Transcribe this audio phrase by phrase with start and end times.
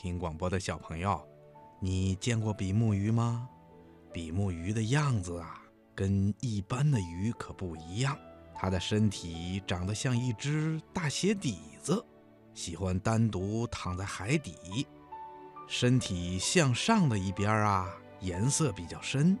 [0.00, 1.20] 听广播的小朋友，
[1.80, 3.48] 你见过比目鱼吗？
[4.12, 5.60] 比目鱼的样子啊，
[5.92, 8.16] 跟一般的鱼可不一样。
[8.54, 12.00] 它的身体长得像一只大鞋底子，
[12.54, 14.86] 喜欢单独躺在海底。
[15.66, 19.36] 身体向上的一边啊，颜色比较深，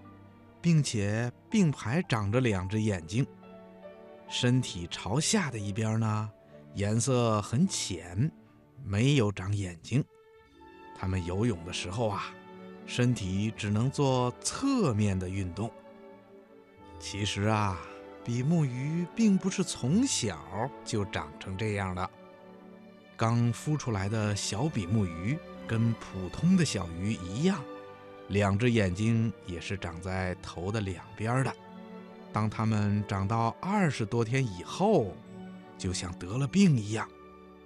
[0.60, 3.24] 并且并排长着两只眼睛。
[4.28, 6.28] 身体朝下的一边呢，
[6.74, 8.28] 颜色很浅，
[8.82, 10.04] 没有长眼睛。
[10.98, 12.26] 它们游泳的时候啊，
[12.86, 15.70] 身体只能做侧面的运动。
[16.98, 17.78] 其实啊。
[18.24, 20.38] 比目鱼并不是从小
[20.84, 22.10] 就长成这样的。
[23.16, 27.64] 刚孵出来的小比目鱼跟普通的小鱼一样，
[28.28, 31.50] 两只眼睛也是长在头的两边的。
[32.30, 35.16] 当它们长到二十多天以后，
[35.78, 37.08] 就像得了病一样，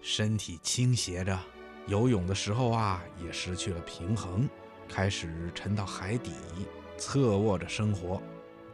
[0.00, 1.36] 身体倾斜着，
[1.86, 4.48] 游泳的时候啊也失去了平衡，
[4.88, 6.32] 开始沉到海底，
[6.96, 8.22] 侧卧着生活。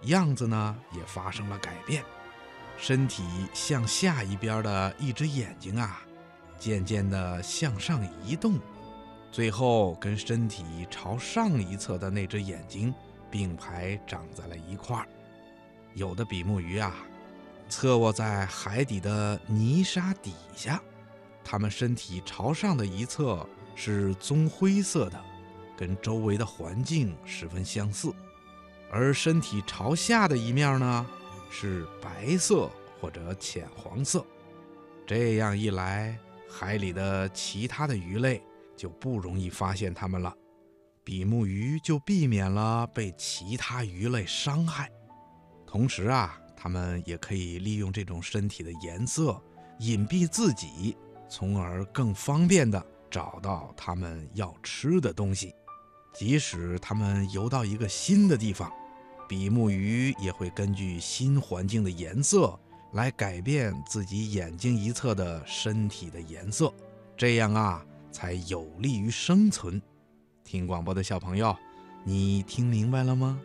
[0.02, 2.04] 样子呢也发生了改变，
[2.76, 6.02] 身体向下一边的一只眼睛啊，
[6.58, 8.60] 渐渐地向上移动，
[9.32, 12.94] 最后跟身体朝上一侧的那只眼睛
[13.30, 15.08] 并排长在了一块儿。
[15.94, 16.94] 有的比目鱼啊，
[17.68, 20.80] 侧卧在海底的泥沙底下，
[21.50, 25.18] 它们身体朝上的一侧是棕灰色的，
[25.78, 28.12] 跟周围的环境十分相似。
[28.92, 31.06] 而身体朝下的一面呢，
[31.50, 34.22] 是白色或者浅黄色。
[35.06, 36.18] 这样一来，
[36.50, 38.42] 海里的其他的鱼类
[38.76, 40.30] 就不容易发现它们了，
[41.02, 44.90] 比目鱼就避免了被其他鱼类伤害。
[45.66, 49.42] 同时啊，它们也可以利用这种身体的颜色
[49.78, 50.94] 隐蔽自己，
[51.28, 55.54] 从而更方便地找到它们要吃的东西。
[56.14, 58.72] 即使它们游到一个新的地方，
[59.28, 62.58] 比目鱼也会根据新环境的颜色
[62.94, 66.72] 来改变自己眼睛一侧的身体的颜色，
[67.16, 69.80] 这样啊才有利于生存。
[70.42, 71.54] 听广播的小朋友，
[72.04, 73.38] 你听明白了吗？